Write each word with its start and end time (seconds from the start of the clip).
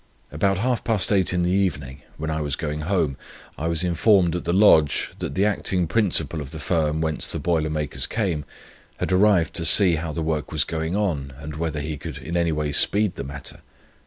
About 0.31 0.57
half 0.57 0.83
past 0.83 1.11
eight 1.11 1.31
in 1.31 1.43
the 1.43 1.51
evening, 1.51 2.01
when 2.17 2.31
I 2.31 2.41
was 2.41 2.55
going 2.55 2.79
home, 2.81 3.17
I 3.55 3.67
was 3.67 3.83
informed 3.83 4.35
at 4.35 4.45
the 4.45 4.51
lodge, 4.51 5.13
that 5.19 5.35
the 5.35 5.45
acting 5.45 5.85
principal 5.85 6.41
of 6.41 6.49
the 6.49 6.59
firm, 6.59 7.01
whence 7.01 7.27
the 7.27 7.37
boiler 7.37 7.69
makers 7.69 8.07
came, 8.07 8.43
had 8.97 9.11
arrived 9.11 9.53
to 9.57 9.63
see 9.63 9.97
how 9.97 10.11
the 10.11 10.23
work 10.23 10.51
was 10.51 10.63
going 10.63 10.95
on, 10.95 11.33
and 11.37 11.55
whether 11.55 11.81
he 11.81 11.97
could 11.97 12.17
in 12.17 12.35
any 12.35 12.51
way 12.51 12.71
speed 12.71 13.13
the 13.13 13.23
matter. 13.23 13.61